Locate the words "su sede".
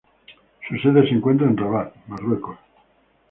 0.67-1.03